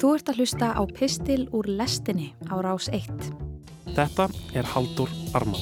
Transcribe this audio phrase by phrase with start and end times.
[0.00, 3.04] Þú ert að hlusta á Pistil úr lestinni á rás 1.
[3.92, 5.60] Þetta er Haldur Armand.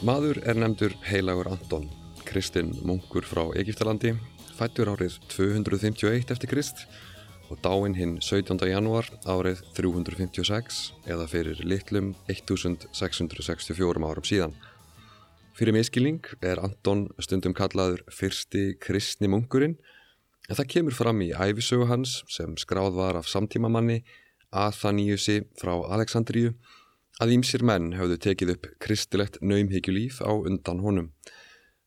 [0.00, 1.92] Maður er nefndur heilagur Anton,
[2.32, 4.14] kristinn munkur frá Egiptalandi,
[4.56, 6.86] fættur árið 251 eftir Krist
[7.52, 8.56] og dáinn hinn 17.
[8.70, 10.78] janúar árið 356
[11.12, 14.54] eða fyrir litlum 1664 árum síðan.
[15.52, 19.76] Fyrir miskilning er Anton stundum kallaður fyrsti kristni munkurinn
[20.48, 24.00] en það kemur fram í æfisögu hans sem skráð var af samtímamanni
[24.48, 26.56] Athaniusi frá Aleksandríu
[27.20, 31.12] að ímsir menn höfðu tekið upp kristilegt naumhyggjulíf á undan honum.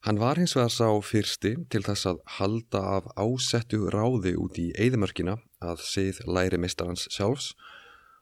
[0.06, 4.68] Hann var hins vegar sá fyrsti til þess að halda af ásettu ráði út í
[4.78, 7.56] eðimörkina að sið læri mistarans sjálfs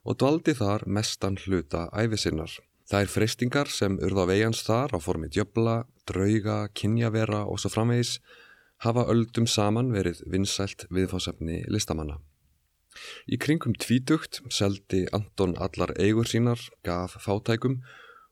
[0.07, 2.53] og dvaldi þar mestan hluta æfisinnar.
[2.87, 8.13] Það er freystingar sem urða vegans þar á formi djöbla, drauga, kynjavera og svo framvegis
[8.87, 12.21] hafa öldum saman verið vinsælt viðfásefni listamanna.
[13.27, 17.81] Í kringum tvítugt seldi Anton allar eigur sínar, gaf fátækum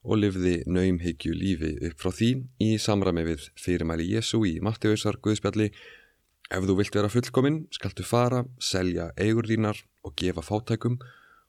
[0.02, 2.32] og livði naumhyggju lífi upp frá því
[2.64, 5.70] í samræmi við fyrirmæli Jésu í Mattiðusar Guðspjalli
[6.52, 10.98] Ef þú vilt vera fullkominn, skaltu fara, selja eigur þínar og gefa fátækum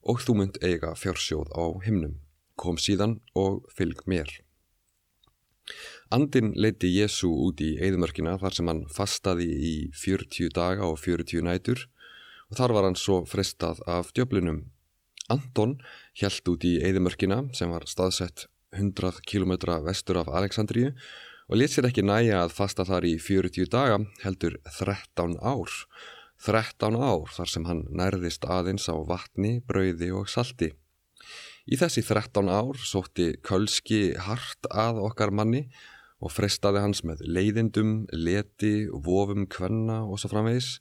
[0.06, 2.20] og þú mynd eiga fjársjóð á himnum.
[2.54, 4.30] Kom síðan og fylg mér.
[6.14, 11.48] Andin leiti Jésu út í eðmörkina þar sem hann fastaði í 40 daga og 40
[11.48, 11.88] nætur
[12.50, 14.68] og þar var hann svo frestað af djöflunum.
[15.30, 15.76] Anton
[16.18, 20.90] hjælt út í eðimörkina sem var staðsett 100 km vestur af Aleksandríu
[21.48, 25.72] og lit sér ekki næja að fasta þar í 40 daga heldur 13 ár.
[26.42, 30.72] 13 ár þar sem hann nærðist aðeins á vatni, brauði og salti.
[31.70, 35.68] Í þessi 13 ár sótti Kölski hart að okkar manni
[36.22, 40.76] og frestaði hans með leiðindum, leti, vofum, kvenna og svo framvegis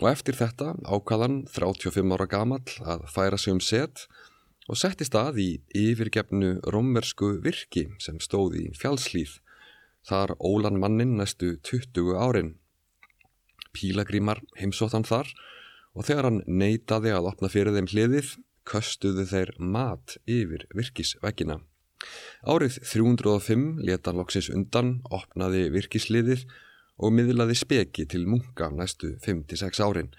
[0.00, 4.06] og eftir þetta ákvaðan 35 ára gamall að færa sig um set
[4.68, 9.36] og setti stað í yfirgefnu romversku virki sem stóð í fjálslýð,
[10.08, 12.54] þar ólan mannin næstu 20 árin.
[13.74, 15.30] Pílagrímar heimsóttan þar
[15.94, 18.34] og þegar hann neytaði að opna fyrir þeim hliðið,
[18.64, 21.60] köstuðu þeir mat yfir virkisveggina.
[22.44, 26.48] Árið 305 leta hann loksins undan, opnaði virkisliðið
[26.98, 30.12] og miðlaði speki til munka næstu 5-6 árin.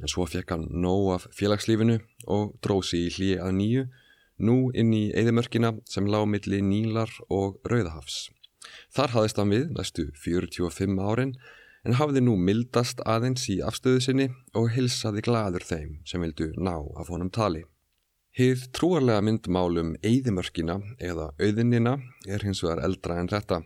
[0.00, 3.88] En svo fekk hann nóg af félagslífinu og drósi í hlið að nýju,
[4.42, 8.30] nú inn í eðimörkina sem lág milli Nílar og Rauðahafs.
[8.94, 11.34] Þar hafðist hann við næstu 45 árin
[11.82, 14.28] en hafði nú mildast aðeins í afstöðu sinni
[14.58, 17.64] og hilsaði gladur þeim sem vildu ná af honum tali.
[18.32, 23.60] Hið trúarlega myndmálum eðimörkina eða auðinina er hins vegar eldra en þetta.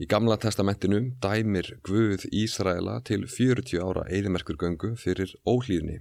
[0.00, 5.98] Í gamla testamentinu dæmir Guð Ísraela til 40 ára eðimerkurgöngu fyrir óhlýðni.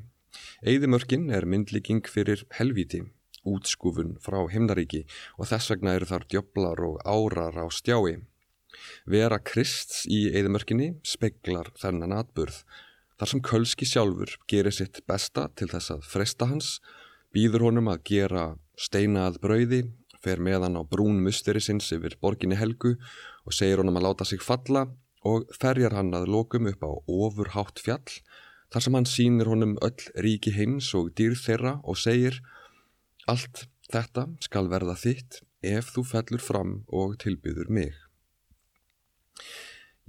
[0.63, 3.01] Eðimörkin er myndlíking fyrir helvíti,
[3.44, 5.01] útskúfun frá himnaríki
[5.35, 8.24] og þess vegna eru þar djöblar og árar á stjái.
[9.03, 12.63] Vera Krists í eðimörkinni speiklar þennan atburð.
[13.19, 16.78] Þar sem Kölski sjálfur gerir sitt besta til þess að fresta hans,
[17.35, 19.84] býður honum að gera steina að brauði,
[20.23, 22.95] fer meðan á brún musteri sinns yfir borginni Helgu
[23.45, 24.87] og segir honum að láta sig falla
[25.27, 28.17] og ferjar hann að lokum upp á ofurhátt fjall
[28.71, 32.41] þar sem hann sínir honum öll ríki heims og dýr þeirra og segir
[33.29, 37.91] Allt þetta skal verða þitt ef þú fellur fram og tilbyður mig.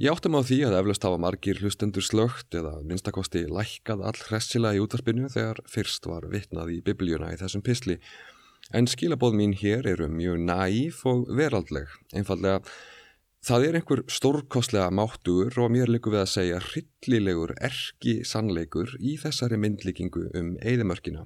[0.01, 4.79] Ég áttum á því að eflaust hafa margir hlustendur slögt eða minnstakosti lækkað all hressilega
[4.79, 7.99] í útarpinu þegar fyrst var vitnað í biblíuna í þessum pisli
[8.73, 12.61] en skilabóð mín hér eru mjög næf og veraldleg, einfallega
[13.43, 19.17] Það er einhver stórkostlega máttugur og mér likur við að segja hryllilegur erki sannleikur í
[19.19, 21.25] þessari myndlíkingu um eðimörkina.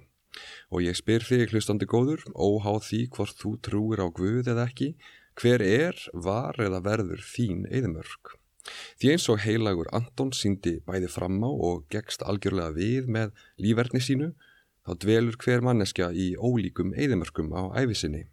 [0.72, 4.88] Og ég spyr þig hlustandi góður, óháð því hvort þú trúir á Guð eða ekki,
[5.36, 8.32] hver er, var eða verður þín eðimörk?
[8.96, 14.00] Því eins og heilagur Anton síndi bæði fram á og gegst algjörlega við með lífverðni
[14.00, 14.32] sínu,
[14.86, 18.26] þá dvelur hver manneskja í ólíkum eðimörkum á æfisinni.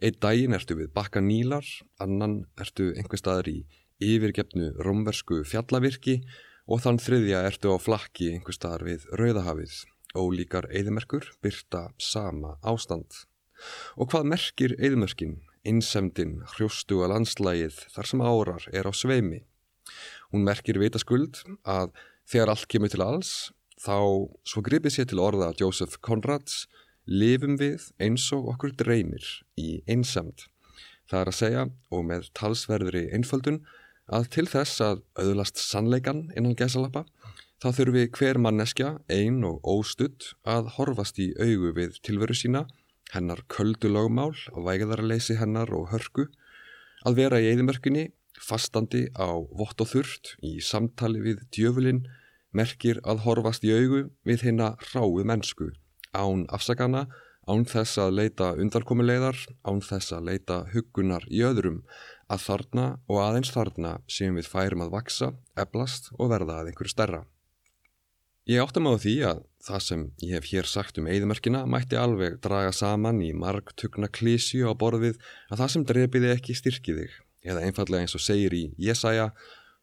[0.00, 1.66] Eitt daginn ertu við bakka nílar,
[2.00, 3.58] annan ertu einhver staðar í
[4.00, 6.22] yfirgefnu romversku fjallavirki
[6.70, 9.74] og þann þriðja ertu á flakki einhver staðar við Rauðahafið.
[10.16, 13.26] Ólíkar eðimerkur byrta sama ástand.
[14.00, 15.36] Og hvað merkir eðimörkin?
[15.66, 19.42] einsemdin, hrjóstuga landslægið þar sem árar er á sveimi.
[20.32, 21.92] Hún merkir vitaskuld að
[22.30, 26.66] þegar allt kemur til alls, þá svo gripið sér til orða Joseph Conrads,
[27.08, 29.24] lifum við eins og okkur dreymir
[29.58, 30.46] í einsemd.
[31.10, 33.62] Það er að segja, og með talsverðri einföldun,
[34.10, 37.06] að til þess að auðlast sannleikan innan gesalappa,
[37.62, 42.66] þá þurfi hver manneskja, ein og óstutt, að horfast í augu við tilveru sína,
[43.14, 46.28] hennar köldu lögmál og vægðarleysi hennar og hörku,
[47.06, 48.10] að vera í eðimörkunni,
[48.40, 52.04] fastandi á vott og þurft, í samtali við djöfulinn,
[52.56, 55.70] merkir að horfast í augu við hinna ráu mennsku,
[56.12, 57.06] án afsakana,
[57.48, 61.82] án þess að leita undarkomulegar, án þess að leita hugunar í öðrum,
[62.30, 66.94] að þarna og aðeins þarna séum við færum að vaksa, eblast og verða að einhverju
[66.94, 67.22] stærra.
[68.50, 72.38] Ég áttam á því að það sem ég hef hér sagt um eigðmerkina mætti alveg
[72.42, 75.20] draga saman í marg tugna klísju á borðið
[75.52, 77.12] að það sem drefiði ekki styrki þig,
[77.44, 79.28] eða einfallega eins og segir í Jesaja,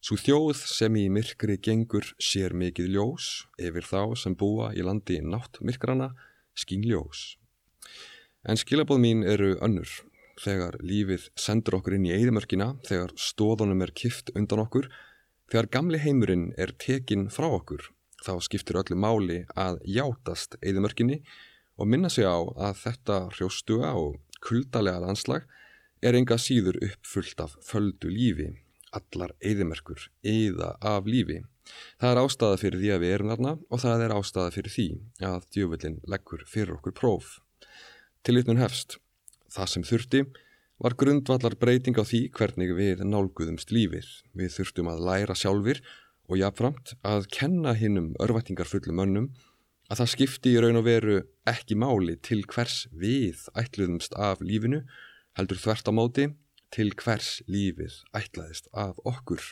[0.07, 3.25] Svo þjóð sem í myrkri gengur sér mikið ljós
[3.59, 6.13] yfir þá sem búa í landi nátt myrkrana
[6.55, 7.33] skín ljós.
[8.47, 9.89] En skilabóð mín eru önnur.
[10.39, 14.87] Þegar lífið sendur okkur inn í eigðmörkina, þegar stóðunum er kift undan okkur,
[15.51, 17.89] þegar gamli heimurinn er tekin frá okkur,
[18.23, 21.17] þá skiptir öllu máli að játast eigðmörkinni
[21.75, 25.51] og minna sig á að þetta hrjóstuga og kuldalega landslag
[25.99, 28.53] er enga síður uppfullt af földu lífi
[28.97, 31.41] allar eðimerkur, eða af lífi.
[31.99, 34.87] Það er ástæða fyrir því að við erum þarna og það er ástæða fyrir því
[35.29, 37.31] að djöfullin leggur fyrir okkur próf.
[38.23, 38.97] Tillitnun hefst.
[39.51, 40.23] Það sem þurfti
[40.83, 44.07] var grundvallar breyting á því hvernig við nálguðumst lífið.
[44.37, 45.81] Við þurftum að læra sjálfur
[46.27, 49.29] og jáfnframt að kenna hinnum örvætingarfullum önnum
[49.87, 54.83] að það skipti í raun og veru ekki máli til hvers við ætluðumst af lífinu
[55.39, 56.27] heldur þvert á móti
[56.73, 59.43] til hvers lífið ætlaðist af okkur.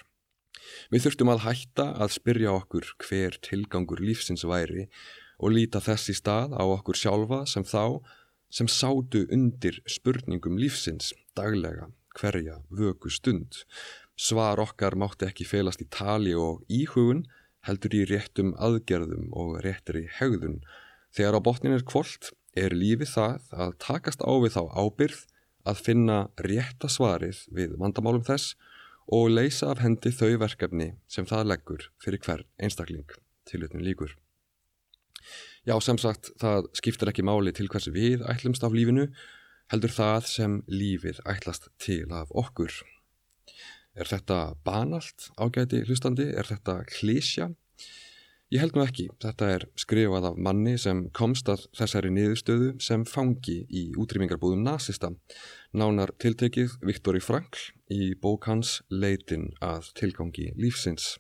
[0.92, 4.88] Við þurftum að hætta að spyrja okkur hver tilgangur lífsins væri
[5.40, 8.02] og líta þess í stað á okkur sjálfa sem þá
[8.56, 13.66] sem sátu undir spurningum lífsins daglega hverja vöku stund.
[14.16, 17.26] Svar okkar mátti ekki felast í tali og íhugun
[17.68, 20.62] heldur í réttum aðgerðum og réttri hegðun.
[21.16, 25.26] Þegar á botnin er kvólt er lífið það að takast á við þá ábyrð
[25.66, 28.56] að finna rétta svarið við vandamálum þess
[29.16, 33.10] og leysa af hendi þau verkefni sem það leggur fyrir hvern einstakling
[33.46, 34.16] til utan líkur.
[35.66, 39.08] Já, sem sagt, það skiptir ekki máli til hvers við ætlumst af lífinu,
[39.74, 42.74] heldur það sem lífið ætlast til af okkur.
[43.96, 46.28] Er þetta banalt ágæti hlustandi?
[46.36, 47.50] Er þetta klísja?
[48.54, 49.08] Ég held nú ekki.
[49.24, 55.10] Þetta er skrifað af manni sem komst að þessari niðurstöðu sem fangi í útrýmingarbúðum nazista.
[55.74, 61.16] Nánar tiltekið Viktori Frankl í bók hans Leitin að tilgangi lífsins.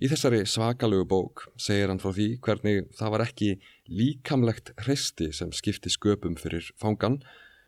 [0.00, 3.50] Í þessari svakalögu bók segir hann frá því hvernig það var ekki
[3.92, 7.20] líkamlegt hreisti sem skipti sköpum fyrir fangan,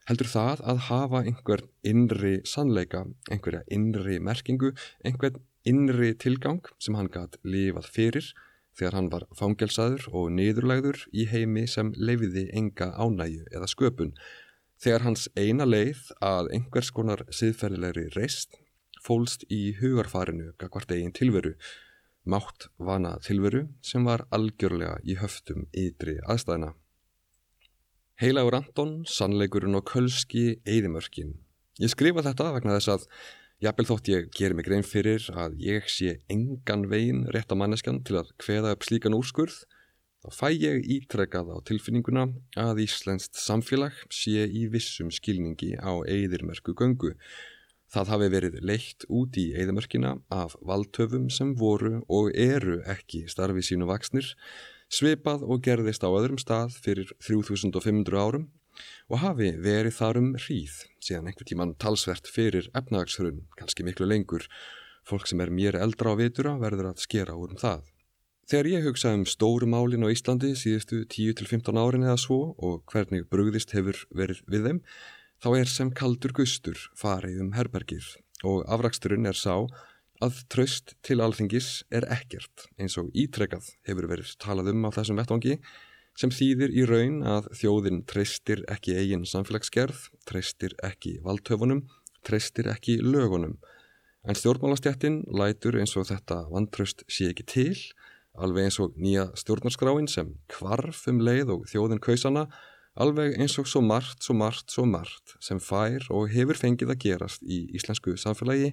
[0.08, 4.72] heldur það að hafa einhver innri sannleika, einhverja innri merkingu,
[5.04, 8.32] einhvern innri tilgang sem hann gætt lifað fyrir
[8.78, 14.12] þegar hann var fangelsaður og niðurlæður í heimi sem leifiði enga ánæju eða sköpun,
[14.82, 18.58] þegar hans eina leið að einhvers konar siðferðilegri reist
[19.04, 21.54] fólst í hugarfarinu gagvart eigin tilveru,
[22.24, 26.72] mátt vana tilveru sem var algjörlega í höftum ytri aðstæðina.
[28.22, 31.34] Heilagur Anton, sannleikurinn og kölski eðimörkin.
[31.82, 33.08] Ég skrifa þetta vegna þess að
[33.62, 38.00] Jafnvel þótt ég gerir mig grein fyrir að ég sé engan vegin rétt á manneskjan
[38.02, 39.60] til að hveða upp slíkan úrskurð,
[40.24, 42.24] þá fæ ég ítrekkað á tilfinninguna
[42.58, 47.14] að Íslenskt samfélag sé í vissum skilningi á eðirmerku göngu.
[47.94, 53.68] Það hafi verið leitt út í eðimörkina af valdtöfum sem voru og eru ekki starfið
[53.70, 54.34] sínu vaksnir,
[54.90, 58.50] svipað og gerðist á öðrum stað fyrir 3500 árum
[59.10, 64.46] og hafi verið þar um hríð síðan einhver tíman talsvert fyrir efnagshrun, kannski miklu lengur.
[65.04, 67.84] Fólk sem er mér eldra á vitura verður að skera úr um það.
[68.44, 73.24] Þegar ég hugsa um stóru málin á Íslandi síðustu 10-15 árin eða svo og hvernig
[73.32, 74.80] brugðist hefur verið við þeim,
[75.40, 78.04] þá er sem kaldur gustur farið um herbergir
[78.44, 79.64] og afraksturinn er sá
[80.24, 85.18] að tröst til alþingis er ekkert eins og ítrekkað hefur verið talað um á þessum
[85.20, 85.58] vettvangi
[86.18, 91.84] sem þýðir í raun að þjóðin treystir ekki eigin samfélagsgerð, treystir ekki valdtöfunum,
[92.26, 93.58] treystir ekki lögunum.
[94.24, 97.74] En stjórnmálastjættin lætur eins og þetta vantraust sé ekki til,
[98.34, 102.48] alveg eins og nýja stjórnarskráin sem kvarf um leið og þjóðin kausana
[102.94, 107.00] Alveg eins og svo margt, svo margt, svo margt sem fær og hefur fengið að
[107.02, 108.70] gerast í íslensku samfélagi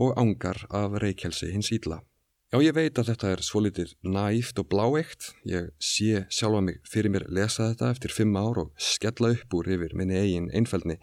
[0.00, 2.00] og ángar af reykjelsi hins ídla.
[2.48, 5.26] Já, ég veit að þetta er svolítið næft og bláeikt.
[5.44, 9.66] Ég sé sjálfa mig fyrir mér lesa þetta eftir fimm ár og skella upp úr
[9.74, 10.96] yfir minni eigin einfældni.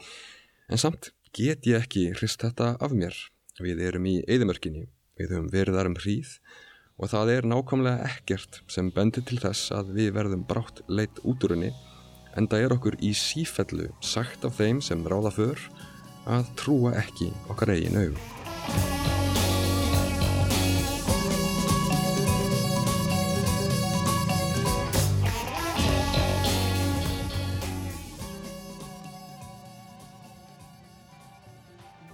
[0.74, 3.14] En samt get ég ekki hrist þetta af mér.
[3.62, 4.88] Við erum í eðimörkinni,
[5.22, 6.32] við höfum verið þar um hríð
[6.98, 11.46] og það er nákvæmlega ekkert sem bendir til þess að við verðum brátt leitt út
[11.46, 11.70] úr henni
[12.34, 15.62] en það er okkur í sífellu sagt af þeim sem ráða för
[16.26, 18.45] að trúa ekki okkar eigin augum.